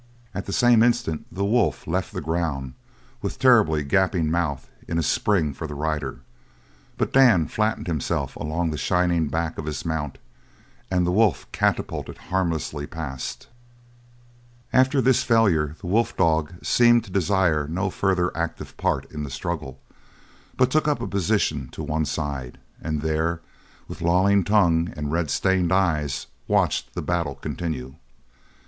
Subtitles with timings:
[0.33, 2.73] At the same instant the wolf left the ground
[3.21, 6.21] with terribly gaping mouth in a spring for the rider;
[6.97, 10.17] but Dan flattened himself along the shining back of his mount
[10.89, 13.45] and the wolf catapulted harmlessly past.
[14.73, 19.29] After this failure the wolf dog seemed to desire no further active part in the
[19.29, 19.79] struggle,
[20.57, 23.39] but took up a position to one side, and there,
[23.87, 27.93] with lolling tongue and red stained eyes, watched the battle continue.